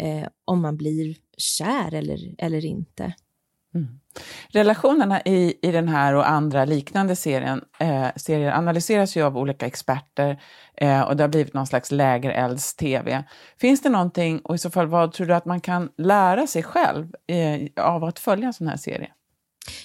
eh, 0.00 0.28
om 0.44 0.62
man 0.62 0.76
blir 0.76 1.16
kär 1.36 1.94
eller, 1.94 2.34
eller 2.38 2.64
inte. 2.64 3.14
Mm. 3.74 3.88
Relationerna 4.48 5.20
i, 5.24 5.54
i 5.62 5.72
den 5.72 5.88
här 5.88 6.14
och 6.14 6.28
andra 6.28 6.64
liknande 6.64 7.16
serien, 7.16 7.64
eh, 7.78 8.06
serier 8.16 8.52
analyseras 8.52 9.16
ju 9.16 9.22
av 9.22 9.38
olika 9.38 9.66
experter 9.66 10.42
eh, 10.76 11.00
och 11.00 11.16
det 11.16 11.22
har 11.22 11.28
blivit 11.28 11.54
någon 11.54 11.66
slags 11.66 11.90
lägerelds-tv. 11.90 13.24
Finns 13.60 13.82
det 13.82 13.88
någonting, 13.88 14.38
och 14.38 14.54
i 14.54 14.58
så 14.58 14.70
fall 14.70 14.86
vad 14.86 15.12
tror 15.12 15.26
du 15.26 15.34
att 15.34 15.44
man 15.44 15.60
kan 15.60 15.88
lära 15.96 16.46
sig 16.46 16.62
själv 16.62 17.12
eh, 17.26 17.84
av 17.84 18.04
att 18.04 18.18
följa 18.18 18.46
en 18.46 18.52
sån 18.52 18.68
här 18.68 18.76
serie? 18.76 19.10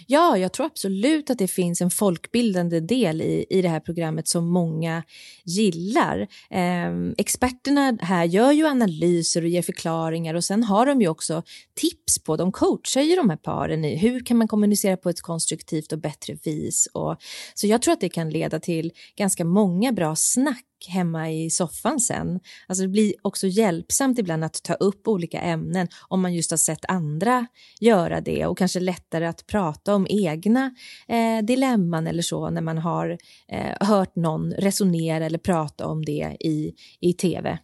Ja, 0.08 0.38
jag 0.38 0.54
tror 0.54 0.66
absolut 0.66 1.30
att 1.30 1.38
det 1.38 1.48
finns 1.48 1.82
en 1.82 1.92
folkbildande 1.92 2.80
del 2.80 3.22
i, 3.22 3.46
i 3.50 3.62
det 3.62 3.70
här 3.70 3.80
programmet 3.80 4.28
som 4.28 4.48
många 4.48 5.04
gillar. 5.46 6.28
Eh, 6.50 7.12
experterna 7.18 7.98
här 8.02 8.26
gör 8.26 8.52
ju 8.52 8.68
analyser 8.68 9.42
och 9.42 9.48
ger 9.48 9.62
förklaringar 9.62 10.34
och 10.34 10.44
sen 10.44 10.64
har 10.64 10.86
de 10.86 11.02
ju 11.02 11.08
också 11.08 11.44
tips 11.76 12.24
på, 12.24 12.38
de 12.38 12.52
coachar 12.52 13.02
ju 13.02 13.16
de 13.16 13.30
här 13.30 13.38
paren 13.38 13.86
i 13.86 13.96
hur 13.96 14.26
kan 14.26 14.38
man 14.38 14.48
kommunicera 14.48 14.98
på 14.98 15.10
ett 15.10 15.22
konstruktivt 15.22 15.92
och 15.92 16.00
bättre 16.00 16.38
vis. 16.44 16.88
Och, 16.94 17.18
så 17.54 17.68
jag 17.68 17.82
tror 17.82 17.94
att 17.94 18.02
det 18.02 18.10
kan 18.10 18.30
leda 18.30 18.60
till 18.60 18.92
ganska 19.16 19.46
många 19.46 19.92
bra 19.92 20.16
snack 20.16 20.69
hemma 20.88 21.32
i 21.32 21.50
soffan 21.50 22.00
sen. 22.00 22.40
Alltså 22.68 22.82
det 22.82 22.88
blir 22.88 23.14
också 23.22 23.48
hjälpsamt 23.48 24.20
ibland 24.20 24.44
att 24.44 24.64
ta 24.64 24.74
upp 24.74 25.08
olika 25.08 25.40
ämnen 25.40 25.88
om 26.08 26.22
man 26.22 26.34
just 26.34 26.52
har 26.52 26.58
sett 26.58 26.86
andra 26.88 27.48
göra 27.80 28.22
det 28.22 28.46
och 28.46 28.58
kanske 28.58 28.80
lättare 28.80 29.26
att 29.26 29.48
prata 29.48 29.96
om 29.96 30.08
egna 30.10 30.76
eh, 31.08 31.46
dilemman 31.46 32.08
eller 32.08 32.24
så 32.24 32.50
när 32.50 32.62
man 32.62 32.78
har 32.78 33.18
eh, 33.48 33.88
hört 33.88 34.16
någon 34.16 34.54
resonera 34.54 35.26
eller 35.26 35.38
prata 35.38 35.88
om 35.88 36.06
det 36.06 36.38
i, 36.40 36.74
i 37.00 37.14
tv. 37.14 37.60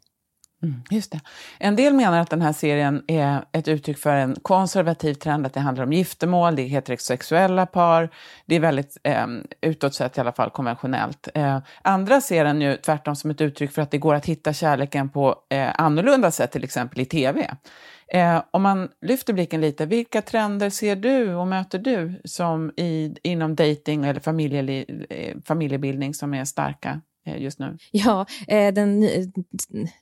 Mm, 0.63 0.81
just 0.89 1.11
det. 1.11 1.19
En 1.59 1.75
del 1.75 1.93
menar 1.93 2.19
att 2.19 2.29
den 2.29 2.41
här 2.41 2.53
serien 2.53 3.03
är 3.07 3.45
ett 3.51 3.67
uttryck 3.67 3.97
för 3.97 4.15
en 4.15 4.35
konservativ 4.41 5.13
trend, 5.13 5.45
att 5.45 5.53
det 5.53 5.59
handlar 5.59 5.83
om 5.83 5.93
giftermål, 5.93 6.55
det 6.55 6.61
är 6.61 6.67
heterosexuella 6.67 7.65
par, 7.65 8.09
det 8.45 8.55
är 8.55 8.59
väldigt 8.59 8.97
eh, 9.03 9.27
utåt 9.61 9.93
sett 9.93 10.17
i 10.17 10.21
alla 10.21 10.31
fall 10.31 10.49
konventionellt. 10.49 11.27
Eh, 11.33 11.59
andra 11.81 12.21
ser 12.21 12.43
den 12.45 12.61
ju 12.61 12.77
tvärtom 12.77 13.15
som 13.15 13.31
ett 13.31 13.41
uttryck 13.41 13.71
för 13.71 13.81
att 13.81 13.91
det 13.91 13.97
går 13.97 14.15
att 14.15 14.25
hitta 14.25 14.53
kärleken 14.53 15.09
på 15.09 15.35
eh, 15.49 15.71
annorlunda 15.77 16.31
sätt, 16.31 16.51
till 16.51 16.63
exempel 16.63 16.99
i 16.99 17.05
tv. 17.05 17.55
Eh, 18.07 18.43
om 18.51 18.61
man 18.61 18.89
lyfter 19.01 19.33
blicken 19.33 19.61
lite, 19.61 19.85
vilka 19.85 20.21
trender 20.21 20.69
ser 20.69 20.95
du 20.95 21.35
och 21.35 21.47
möter 21.47 21.79
du 21.79 22.21
som 22.25 22.71
i, 22.77 23.15
inom 23.23 23.55
dating 23.55 24.05
eller 24.05 24.85
eh, 25.13 25.35
familjebildning 25.45 26.13
som 26.13 26.33
är 26.33 26.45
starka 26.45 27.01
Eh, 27.27 27.41
just 27.41 27.59
nu? 27.59 27.77
Ja, 27.91 28.25
eh, 28.47 28.73
den 28.73 29.09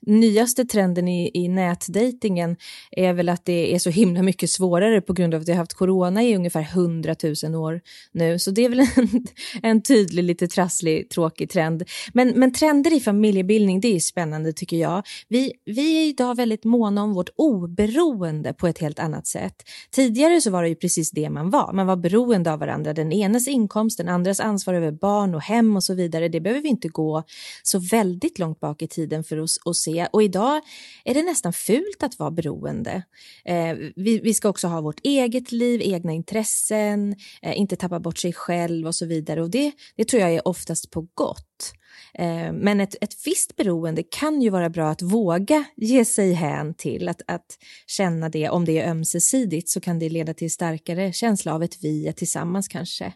nyaste 0.00 0.64
trenden 0.64 1.08
i, 1.08 1.30
i 1.34 1.48
nätdejtingen 1.48 2.56
är 2.90 3.12
väl 3.12 3.28
att 3.28 3.44
det 3.44 3.74
är 3.74 3.78
så 3.78 3.90
himla 3.90 4.22
mycket 4.22 4.50
svårare 4.50 5.00
på 5.00 5.12
grund 5.12 5.34
av 5.34 5.40
att 5.40 5.48
vi 5.48 5.52
har 5.52 5.58
haft 5.58 5.74
corona 5.74 6.22
i 6.22 6.36
ungefär 6.36 6.62
100 6.62 7.14
000 7.44 7.54
år 7.54 7.80
nu. 8.12 8.38
Så 8.38 8.50
det 8.50 8.64
är 8.64 8.68
väl 8.68 8.80
en, 8.80 9.26
en 9.62 9.82
tydlig, 9.82 10.22
lite 10.22 10.48
trasslig, 10.48 11.10
tråkig 11.10 11.50
trend. 11.50 11.82
Men, 12.12 12.28
men 12.28 12.52
trender 12.52 12.96
i 12.96 13.00
familjebildning, 13.00 13.80
det 13.80 13.96
är 13.96 14.00
spännande 14.00 14.52
tycker 14.52 14.76
jag. 14.76 15.02
Vi, 15.28 15.52
vi 15.64 16.02
är 16.02 16.08
idag 16.08 16.36
väldigt 16.36 16.64
måna 16.64 17.02
om 17.02 17.14
vårt 17.14 17.30
oberoende 17.36 18.52
på 18.52 18.66
ett 18.66 18.78
helt 18.78 18.98
annat 18.98 19.26
sätt. 19.26 19.54
Tidigare 19.90 20.40
så 20.40 20.50
var 20.50 20.62
det 20.62 20.68
ju 20.68 20.74
precis 20.74 21.10
det 21.10 21.30
man 21.30 21.50
var. 21.50 21.72
Man 21.72 21.86
var 21.86 21.96
beroende 21.96 22.52
av 22.52 22.58
varandra. 22.58 22.92
Den 22.92 23.12
enes 23.12 23.48
inkomst, 23.48 23.98
den 23.98 24.08
andras 24.08 24.40
ansvar 24.40 24.74
över 24.74 24.92
barn 24.92 25.34
och 25.34 25.42
hem 25.42 25.76
och 25.76 25.84
så 25.84 25.94
vidare. 25.94 26.28
Det 26.28 26.40
behöver 26.40 26.62
vi 26.62 26.68
inte 26.68 26.88
gå 26.88 27.13
så 27.62 27.78
väldigt 27.78 28.38
långt 28.38 28.60
bak 28.60 28.82
i 28.82 28.88
tiden 28.88 29.24
för 29.24 29.38
oss 29.38 29.58
att 29.64 29.76
se. 29.76 30.08
Och 30.12 30.22
idag 30.22 30.62
är 31.04 31.14
det 31.14 31.22
nästan 31.22 31.52
fult 31.52 32.02
att 32.02 32.18
vara 32.18 32.30
beroende. 32.30 33.02
Eh, 33.44 33.76
vi, 33.96 34.20
vi, 34.22 34.34
ska 34.34 34.48
också 34.48 34.68
ha 34.68 34.80
vårt 34.80 35.00
eget 35.02 35.52
liv, 35.52 35.80
egna 35.82 36.12
intressen, 36.12 37.16
eh, 37.42 37.58
inte 37.58 37.76
tappa 37.76 38.00
bort 38.00 38.18
sig 38.18 38.32
själv 38.32 38.86
och 38.86 38.94
så 38.94 39.06
vidare. 39.06 39.42
Och 39.42 39.50
det, 39.50 39.72
det 39.96 40.04
tror 40.04 40.22
jag 40.22 40.34
är 40.34 40.48
oftast 40.48 40.90
på 40.90 41.06
gott. 41.14 41.74
Eh, 42.14 42.52
men 42.52 42.80
ett, 42.80 42.96
ett 43.00 43.26
visst 43.26 43.56
beroende 43.56 44.02
kan 44.02 44.42
ju 44.42 44.50
vara 44.50 44.70
bra 44.70 44.90
att 44.90 45.02
våga 45.02 45.64
ge 45.76 46.04
sig 46.04 46.32
hän 46.32 46.74
till, 46.74 47.08
att, 47.08 47.22
att 47.26 47.58
känna 47.86 48.28
det. 48.28 48.48
Om 48.48 48.64
det 48.64 48.78
är 48.78 48.90
ömsesidigt 48.90 49.68
så 49.68 49.80
kan 49.80 49.98
det 49.98 50.08
leda 50.08 50.34
till 50.34 50.50
starkare 50.50 51.12
känsla 51.12 51.54
av 51.54 51.62
ett 51.62 51.78
vi, 51.82 52.06
ett 52.06 52.16
tillsammans 52.16 52.68
kanske. 52.68 53.12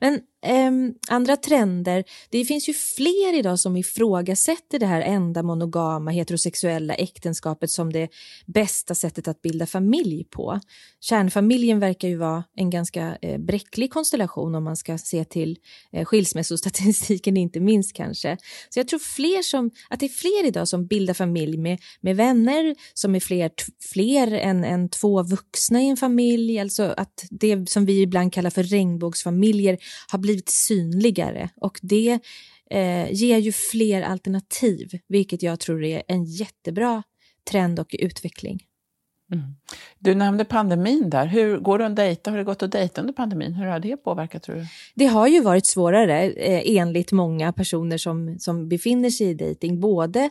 Men 0.00 0.14
eh, 0.42 0.94
andra 1.08 1.36
trender, 1.36 2.04
det 2.30 2.44
finns 2.44 2.68
ju 2.68 2.74
fler 2.74 3.38
idag 3.38 3.58
som 3.58 3.76
ifrågasätter 3.76 4.78
det 4.78 4.86
här 4.86 5.00
enda 5.00 5.42
monogama 5.42 6.10
heterosexuella 6.10 6.94
äktenskapet 6.94 7.70
som 7.70 7.92
det 7.92 8.08
bästa 8.46 8.94
sättet 8.94 9.28
att 9.28 9.42
bilda 9.42 9.66
familj 9.66 10.24
på. 10.24 10.60
Kärnfamiljen 11.00 11.80
verkar 11.80 12.08
ju 12.08 12.16
vara 12.16 12.44
en 12.54 12.70
ganska 12.70 13.16
eh, 13.22 13.38
bräcklig 13.38 13.92
konstellation 13.92 14.54
om 14.54 14.64
man 14.64 14.76
ska 14.76 14.98
se 14.98 15.24
till 15.24 15.58
eh, 15.92 16.04
skilsmässostatistiken 16.04 17.36
inte 17.36 17.60
minst 17.60 17.92
kanske. 17.92 18.07
Så 18.14 18.36
jag 18.74 18.88
tror 18.88 18.98
fler 18.98 19.42
som, 19.42 19.70
att 19.90 20.00
det 20.00 20.06
är 20.06 20.10
fler 20.10 20.46
idag 20.46 20.68
som 20.68 20.86
bildar 20.86 21.14
familj 21.14 21.58
med, 21.58 21.78
med 22.00 22.16
vänner 22.16 22.74
som 22.94 23.14
är 23.14 23.20
fler, 23.20 23.50
fler 23.92 24.32
än, 24.32 24.64
än 24.64 24.88
två 24.88 25.22
vuxna 25.22 25.82
i 25.82 25.88
en 25.88 25.96
familj, 25.96 26.58
alltså 26.58 26.94
att 26.96 27.24
det 27.30 27.70
som 27.70 27.86
vi 27.86 28.02
ibland 28.02 28.32
kallar 28.32 28.50
för 28.50 28.62
regnbågsfamiljer 28.62 29.78
har 30.08 30.18
blivit 30.18 30.48
synligare. 30.48 31.50
Och 31.56 31.78
det 31.82 32.18
eh, 32.70 33.12
ger 33.12 33.38
ju 33.38 33.52
fler 33.52 34.02
alternativ, 34.02 34.98
vilket 35.08 35.42
jag 35.42 35.60
tror 35.60 35.84
är 35.84 36.02
en 36.08 36.24
jättebra 36.24 37.02
trend 37.50 37.80
och 37.80 37.94
utveckling. 37.98 38.64
Mm. 39.32 39.44
Du 39.98 40.14
nämnde 40.14 40.44
pandemin 40.44 41.10
där. 41.10 41.26
Hur 41.26 41.58
går 41.58 41.78
det 41.78 41.86
att 41.86 41.96
dejta? 41.96 42.30
Har 42.30 42.38
det 42.38 42.44
gått 42.44 42.62
att 42.62 42.72
dejta 42.72 43.00
under 43.00 43.14
pandemin? 43.14 43.54
Hur 43.54 43.66
har 43.66 43.80
det 43.80 43.96
påverkat 43.96 44.42
tror 44.42 44.56
du? 44.56 44.66
Det 44.94 45.06
har 45.06 45.26
ju 45.26 45.40
varit 45.40 45.66
svårare 45.66 46.22
eh, 46.22 46.62
enligt 46.76 47.12
många 47.12 47.52
personer 47.52 47.98
som, 47.98 48.38
som 48.38 48.68
befinner 48.68 49.10
sig 49.10 49.26
i 49.26 49.34
dejting. 49.34 49.80
Både 49.80 50.30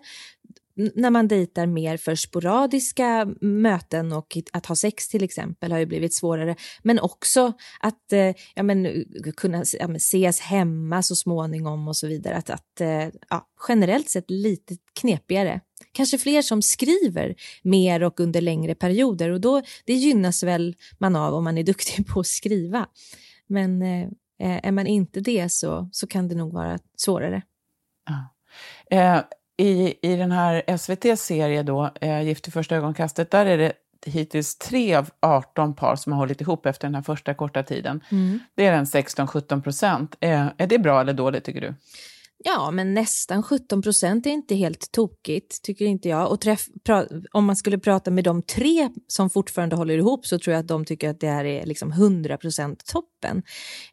när 0.95 1.09
man 1.09 1.27
dejtar 1.27 1.65
mer 1.65 1.97
för 1.97 2.15
sporadiska 2.15 3.27
möten 3.41 4.11
och 4.11 4.37
att 4.53 4.65
ha 4.65 4.75
sex 4.75 5.07
till 5.07 5.23
exempel 5.23 5.71
har 5.71 5.79
ju 5.79 5.85
blivit 5.85 6.13
svårare. 6.13 6.55
Men 6.83 6.99
också 6.99 7.53
att 7.79 8.13
eh, 8.13 8.33
ja, 8.55 8.63
men, 8.63 9.05
kunna 9.37 9.63
ja, 9.79 9.87
men, 9.87 9.95
ses 9.95 10.39
hemma 10.39 11.03
så 11.03 11.15
småningom 11.15 11.87
och 11.87 11.97
så 11.97 12.07
vidare. 12.07 12.35
Att, 12.35 12.49
att 12.49 12.81
eh, 12.81 13.07
ja, 13.29 13.47
generellt 13.67 14.09
sett 14.09 14.31
lite 14.31 14.77
knepigare. 14.99 15.61
Kanske 15.91 16.17
fler 16.17 16.41
som 16.41 16.61
skriver 16.61 17.35
mer 17.61 18.03
och 18.03 18.19
under 18.19 18.41
längre 18.41 18.75
perioder 18.75 19.29
och 19.29 19.41
då 19.41 19.61
det 19.85 19.93
gynnas 19.93 20.43
väl 20.43 20.75
man 20.97 21.15
av 21.15 21.33
om 21.33 21.43
man 21.43 21.57
är 21.57 21.63
duktig 21.73 22.07
på 22.07 22.19
att 22.19 22.27
skriva. 22.27 22.87
Men 23.47 23.81
eh, 23.81 24.09
är 24.39 24.71
man 24.71 24.87
inte 24.87 25.19
det 25.19 25.51
så, 25.51 25.89
så 25.91 26.07
kan 26.07 26.27
det 26.27 26.35
nog 26.35 26.53
vara 26.53 26.79
svårare. 26.97 27.41
Ja. 28.05 28.33
Eh, 28.97 29.21
i, 29.57 29.93
I 30.01 30.15
den 30.15 30.31
här 30.31 30.77
SVT-serie 30.77 31.63
då, 31.63 31.91
eh, 32.01 32.21
Gift 32.21 32.47
i 32.47 32.51
första 32.51 32.75
ögonkastet, 32.75 33.31
där 33.31 33.45
är 33.45 33.57
det 33.57 33.73
hittills 34.05 34.57
tre 34.57 34.95
av 34.95 35.09
18 35.19 35.75
par 35.75 35.95
som 35.95 36.11
har 36.11 36.19
hållit 36.19 36.41
ihop 36.41 36.65
efter 36.65 36.87
den 36.87 36.95
här 36.95 37.01
första 37.01 37.33
korta 37.33 37.63
tiden. 37.63 38.03
Mm. 38.11 38.39
Det 38.55 38.65
är 38.65 38.73
en 38.73 38.85
16-17 38.85 39.61
procent. 39.61 40.15
Eh, 40.19 40.47
är 40.57 40.67
det 40.67 40.79
bra 40.79 41.01
eller 41.01 41.13
dåligt 41.13 41.43
tycker 41.43 41.61
du? 41.61 41.73
Ja, 42.43 42.71
men 42.71 42.93
nästan 42.93 43.43
17 43.43 43.81
procent 43.81 44.25
är 44.25 44.29
inte 44.29 44.55
helt 44.55 44.91
tokigt, 44.91 45.61
tycker 45.61 45.85
inte 45.85 46.09
jag. 46.09 46.31
Och 46.31 46.41
träff, 46.41 46.65
pra, 46.83 47.07
om 47.31 47.45
man 47.45 47.55
skulle 47.55 47.79
prata 47.79 48.11
med 48.11 48.23
de 48.23 48.41
tre 48.41 48.89
som 49.07 49.29
fortfarande 49.29 49.75
håller 49.75 49.97
ihop 49.97 50.25
så 50.25 50.39
tror 50.39 50.53
jag 50.53 50.59
att 50.59 50.67
de 50.67 50.85
tycker 50.85 51.09
att 51.09 51.19
det 51.19 51.27
här 51.27 51.45
är 51.45 51.65
liksom 51.65 51.91
100 51.91 52.37
procent 52.37 52.85
toppen. 52.85 53.43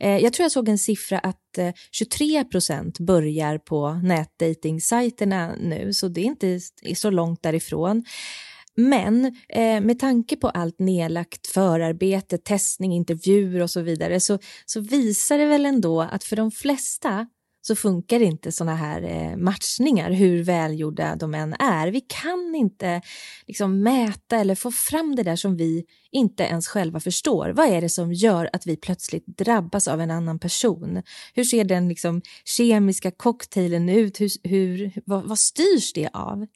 Eh, 0.01 0.19
jag 0.19 0.33
tror 0.33 0.45
jag 0.45 0.53
såg 0.53 0.69
en 0.69 0.79
siffra 0.79 1.19
att 1.19 1.59
eh, 1.59 1.71
23 1.93 2.45
procent 2.45 2.99
börjar 2.99 3.59
på 3.59 3.93
nätdatingsajterna 3.93 5.55
nu, 5.61 5.93
så 5.93 6.09
det 6.09 6.21
är 6.21 6.25
inte 6.25 6.61
så 6.97 7.11
långt 7.11 7.43
därifrån. 7.43 8.05
Men 8.77 9.25
eh, 9.49 9.81
med 9.81 9.99
tanke 9.99 10.37
på 10.37 10.49
allt 10.49 10.79
nedlagt 10.79 11.47
förarbete, 11.47 12.39
testning, 12.39 12.93
intervjuer 12.93 13.63
och 13.63 13.71
så 13.71 13.81
vidare 13.81 14.21
så, 14.21 14.39
så 14.67 14.81
visar 14.81 15.39
det 15.39 15.47
väl 15.47 15.67
ändå 15.67 16.01
att 16.01 16.25
för 16.25 16.37
de 16.37 16.51
flesta 16.51 17.27
så 17.67 17.77
funkar 17.77 18.23
inte 18.23 18.53
såna 18.53 18.75
här 18.75 19.03
eh, 19.03 19.37
matchningar 19.37 20.11
hur 20.11 20.43
välgjorda 20.43 21.17
de 21.17 21.35
än 21.35 21.53
är. 21.53 21.89
Vi 21.89 22.01
kan 22.01 22.55
inte 22.55 23.03
liksom 23.47 23.83
mäta 23.83 24.37
eller 24.37 24.55
få 24.55 24.71
fram 24.71 25.17
det 25.17 25.23
där 25.23 25.37
som 25.37 25.57
vi 25.57 25.85
inte 26.11 26.43
ens 26.43 26.69
själva 26.69 27.01
förstår. 27.01 27.51
Vad 27.51 27.69
är 27.69 27.81
det 27.81 27.89
som 27.89 28.13
gör 28.13 28.51
att 28.53 28.67
vi 28.67 28.77
plötsligt 28.77 29.27
drabbas 29.27 29.89
av 29.89 30.01
en 30.01 30.11
annan 30.11 30.39
person? 30.39 31.03
Hur 31.35 31.45
ser 31.45 31.65
den 31.65 31.89
liksom, 31.89 32.23
kemiska 32.45 33.11
cocktailen 33.11 33.89
ut? 33.89 34.21
Hur, 34.21 34.31
hur, 34.49 34.93
vad, 35.05 35.29
vad 35.29 35.39
styrs 35.39 35.93
det 35.93 36.09
av? 36.13 36.47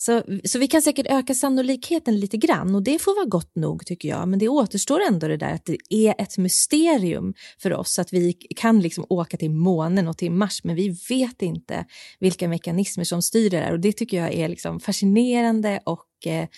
Så, 0.00 0.22
så 0.44 0.58
vi 0.58 0.66
kan 0.66 0.82
säkert 0.82 1.06
öka 1.06 1.34
sannolikheten 1.34 2.20
lite 2.20 2.36
grann 2.36 2.74
och 2.74 2.82
det 2.82 2.98
får 2.98 3.14
vara 3.16 3.26
gott 3.26 3.54
nog 3.54 3.86
tycker 3.86 4.08
jag. 4.08 4.28
Men 4.28 4.38
det 4.38 4.48
återstår 4.48 5.00
ändå 5.00 5.28
det 5.28 5.36
där 5.36 5.52
att 5.52 5.64
det 5.64 5.78
är 5.88 6.14
ett 6.18 6.38
mysterium 6.38 7.34
för 7.58 7.72
oss 7.72 7.98
att 7.98 8.12
vi 8.12 8.32
kan 8.32 8.80
liksom 8.80 9.06
åka 9.08 9.36
till 9.36 9.50
månen 9.50 10.08
och 10.08 10.18
till 10.18 10.30
Mars 10.30 10.64
men 10.64 10.76
vi 10.76 10.96
vet 11.08 11.42
inte 11.42 11.86
vilka 12.18 12.48
mekanismer 12.48 13.04
som 13.04 13.22
styr 13.22 13.50
det 13.50 13.60
där 13.60 13.72
och 13.72 13.80
det 13.80 13.92
tycker 13.92 14.16
jag 14.16 14.32
är 14.34 14.48
liksom 14.48 14.80
fascinerande 14.80 15.80
och 15.84 16.26
eh, 16.26 16.48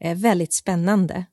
eh 0.00 0.16
väldigt 0.16 0.52
spännande. 0.52 1.26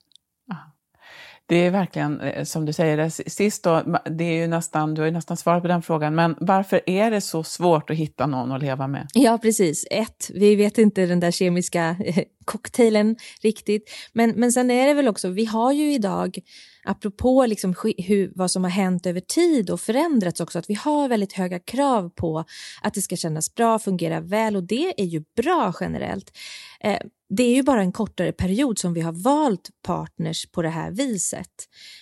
Det 1.52 1.66
är 1.66 1.72
verkligen 1.72 2.22
eh, 2.22 2.44
som 2.44 2.66
du 2.66 2.74
säger, 2.74 3.30
sist 3.30 3.64
då, 3.64 3.82
det 4.10 4.24
är 4.24 4.42
ju 4.42 4.48
nästan, 4.48 4.94
du 4.94 5.02
har 5.02 5.06
ju 5.06 5.12
nästan 5.12 5.38
svarat 5.38 5.62
på 5.62 5.68
den 5.68 5.82
frågan, 5.82 6.16
men 6.16 6.36
varför 6.40 6.82
är 6.86 7.12
det 7.12 7.22
så 7.22 7.44
svårt 7.44 7.90
att 7.90 7.96
hitta 7.96 8.28
någon 8.28 8.52
att 8.52 8.62
leva 8.62 8.88
med? 8.88 9.08
Ja, 9.14 9.40
precis. 9.42 9.88
Ett, 9.92 10.32
vi 10.34 10.56
vet 10.56 10.78
inte 10.78 11.06
den 11.06 11.20
där 11.20 11.32
kemiska 11.32 11.96
eh, 12.06 12.24
cocktailen 12.46 13.16
riktigt, 13.42 13.90
men, 14.14 14.30
men 14.30 14.52
sen 14.52 14.72
är 14.72 14.88
det 14.88 14.94
väl 14.94 15.08
också, 15.08 15.30
vi 15.30 15.46
har 15.46 15.72
ju 15.72 15.94
idag 15.94 16.40
apropå 16.84 17.46
liksom 17.46 17.76
hur, 17.98 18.32
vad 18.36 18.52
som 18.52 18.64
har 18.64 18.72
hänt 18.72 19.06
över 19.06 19.20
tid 19.20 19.70
och 19.70 19.82
förändrats 19.82 20.42
också, 20.42 20.60
att 20.60 20.70
vi 20.70 20.74
har 20.74 21.08
väldigt 21.08 21.34
höga 21.34 21.60
krav 21.60 22.10
på 22.10 22.46
att 22.82 22.94
det 22.94 23.02
ska 23.02 23.16
kännas 23.16 23.56
bra, 23.56 23.80
fungera 23.80 24.20
väl 24.20 24.56
och 24.56 24.64
det 24.64 25.02
är 25.02 25.06
ju 25.06 25.24
bra 25.36 25.74
generellt. 25.80 26.38
Eh, 26.80 27.00
det 27.30 27.44
är 27.44 27.56
ju 27.56 27.64
bara 27.64 27.82
en 27.82 27.92
kortare 27.92 28.32
period 28.32 28.80
som 28.80 28.94
vi 28.94 29.02
har 29.02 29.12
valt 29.12 29.70
partners 29.82 30.46
på 30.52 30.62
det 30.62 30.70
här 30.70 30.92
viset. 30.92 31.48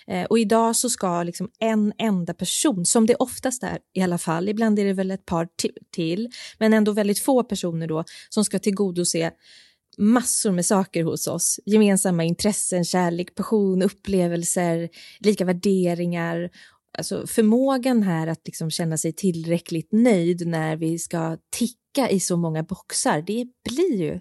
Eh, 0.07 0.23
och 0.23 0.39
idag 0.39 0.75
så 0.75 0.89
ska 0.89 1.23
liksom 1.23 1.49
en 1.59 1.93
enda 1.97 2.33
person, 2.33 2.85
som 2.85 3.05
det 3.05 3.15
oftast 3.15 3.63
är 3.63 3.79
i 3.93 4.01
alla 4.01 4.17
fall, 4.17 4.49
ibland 4.49 4.79
är 4.79 4.85
det 4.85 4.93
väl 4.93 5.11
ett 5.11 5.25
par 5.25 5.47
till, 5.91 6.29
men 6.57 6.73
ändå 6.73 6.91
väldigt 6.91 7.19
få 7.19 7.43
personer 7.43 7.87
då, 7.87 8.03
som 8.29 8.45
ska 8.45 8.59
tillgodose 8.59 9.31
massor 9.99 10.51
med 10.51 10.65
saker 10.65 11.03
hos 11.03 11.27
oss. 11.27 11.59
Gemensamma 11.65 12.23
intressen, 12.23 12.85
kärlek, 12.85 13.35
passion, 13.35 13.81
upplevelser, 13.81 14.89
lika 15.19 15.45
värderingar. 15.45 16.49
Alltså 16.97 17.27
förmågan 17.27 18.03
här 18.03 18.27
att 18.27 18.41
liksom 18.45 18.71
känna 18.71 18.97
sig 18.97 19.13
tillräckligt 19.13 19.91
nöjd 19.91 20.47
när 20.47 20.75
vi 20.75 20.99
ska 20.99 21.37
ticka 21.49 22.09
i 22.09 22.19
så 22.19 22.37
många 22.37 22.63
boxar, 22.63 23.21
det 23.21 23.47
blir 23.69 24.01
ju 24.01 24.19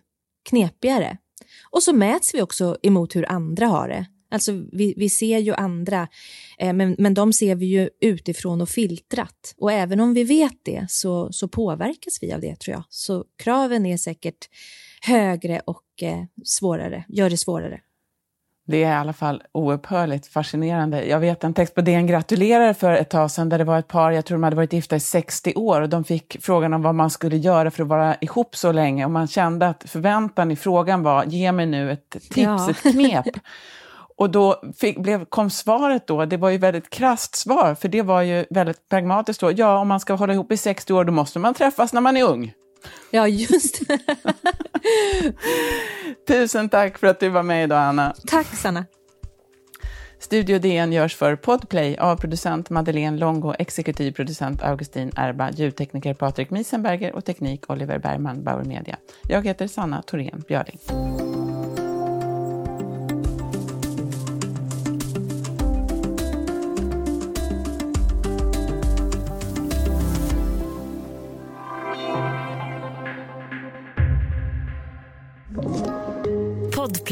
knepigare. 0.49 1.19
Och 1.71 1.83
så 1.83 1.93
mäts 1.93 2.35
vi 2.35 2.43
också 2.43 2.77
emot 2.83 3.17
hur 3.17 3.31
andra 3.33 3.67
har 3.67 3.89
det. 3.89 4.07
Alltså 4.31 4.53
vi, 4.73 4.95
vi 4.97 5.09
ser 5.09 5.39
ju 5.39 5.55
andra, 5.55 6.09
eh, 6.59 6.73
men, 6.73 6.97
men 6.99 7.15
de 7.15 7.33
ser 7.33 7.55
vi 7.55 7.67
ju 7.67 7.91
utifrån 8.01 8.61
och 8.61 8.69
filtrat. 8.69 9.55
Och 9.59 9.73
även 9.73 10.01
om 10.01 10.15
vi 10.15 10.25
vet 10.25 10.57
det 10.63 10.87
så, 10.89 11.33
så 11.33 11.49
påverkas 11.49 12.19
vi 12.21 12.33
av 12.33 12.41
det 12.41 12.57
tror 12.57 12.75
jag. 12.75 12.85
Så 12.89 13.25
kraven 13.37 13.87
är 13.87 13.97
säkert 13.97 14.49
högre 15.03 15.61
och 15.61 16.03
eh, 16.03 16.25
svårare, 16.45 17.05
gör 17.09 17.31
det 17.31 17.37
svårare. 17.37 17.81
Det 18.69 18.85
är 18.85 18.91
i 18.91 18.95
alla 18.95 19.13
fall 19.13 19.43
oupphörligt 19.53 20.27
fascinerande. 20.27 21.05
Jag 21.05 21.21
vet 21.21 21.45
en 21.45 21.55
text 21.55 21.75
på 21.75 21.81
DN 21.81 22.07
gratulerar 22.07 22.73
för 22.73 22.93
ett 22.93 23.11
tag 23.11 23.31
sedan 23.31 23.49
där 23.49 23.59
det 23.59 23.65
var 23.65 23.79
ett 23.79 23.89
par, 23.89 24.11
jag 24.11 24.25
tror 24.25 24.39
de 24.39 24.43
hade 24.43 24.57
varit 24.57 24.73
gifta 24.73 24.97
i 24.97 25.01
60 25.01 25.55
år 25.55 25.81
och 25.81 25.89
de 25.89 26.05
fick 26.05 26.37
frågan 26.41 26.75
om 26.75 26.83
vad 26.83 26.95
man 26.95 27.11
skulle 27.11 27.37
göra 27.37 27.71
för 27.71 27.83
att 27.83 27.89
vara 27.89 28.17
ihop 28.21 28.57
så 28.57 28.73
länge 28.73 29.05
och 29.05 29.11
man 29.11 29.29
kände 29.29 29.69
att 29.69 29.85
förväntan 29.87 30.51
i 30.51 30.57
frågan 30.57 31.03
var 31.03 31.25
ge 31.25 31.53
mig 31.53 31.67
nu 31.67 31.93
ett 31.93 32.11
tips, 32.11 32.37
ja. 32.37 32.71
ett 32.71 32.93
knep. 32.93 33.27
Och 34.19 34.31
då 34.31 34.63
fick, 34.77 34.99
blev, 34.99 35.25
kom 35.25 35.51
svaret 35.51 36.07
då, 36.07 36.25
det 36.25 36.37
var 36.37 36.51
ju 36.51 36.59
väldigt 36.59 36.91
krasst 36.91 37.37
svar, 37.37 37.75
för 37.75 37.89
det 37.89 38.03
var 38.03 38.23
ju 38.23 38.45
väldigt 38.51 38.89
pragmatiskt 38.89 39.41
då. 39.41 39.53
Ja, 39.57 39.79
om 39.79 39.89
man 39.89 40.01
ska 40.01 40.15
hålla 40.15 40.33
ihop 40.33 40.53
i 40.53 40.57
60 40.57 40.93
år, 40.93 41.05
då 41.05 41.13
måste 41.13 41.39
man 41.39 41.55
träffas 41.55 41.93
när 41.93 42.01
man 42.01 42.17
är 42.17 42.25
ung. 42.25 42.53
Ja, 43.11 43.29
just 43.29 43.79
Tusen 46.29 46.69
tack 46.69 46.99
för 46.99 47.07
att 47.07 47.21
du 47.21 47.29
var 47.29 47.43
med 47.43 47.65
idag, 47.65 47.79
Anna. 47.79 48.15
Tack, 48.27 48.47
Sanna. 48.47 48.85
Studio 50.19 50.59
DN 50.59 50.93
görs 50.93 51.17
för 51.17 51.37
Podplay 51.37 51.97
av 51.97 52.17
producent 52.17 52.71
Madeleine 52.71 53.19
Longo, 53.19 53.55
exekutiv 53.59 54.13
producent 54.13 54.63
Augustin 54.63 55.13
Erba, 55.17 55.51
ljudtekniker 55.51 56.15
Patrik 56.15 56.51
Miesenberger 56.51 57.15
och 57.15 57.25
teknik 57.25 57.71
Oliver 57.71 57.99
Bergman, 57.99 58.45
Bauer 58.45 58.65
Media. 58.65 58.97
Jag 59.29 59.47
heter 59.47 59.67
Sanna 59.67 60.03
Thorén 60.03 60.43
Björling. 60.49 60.79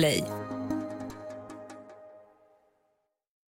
Play. 0.06 0.35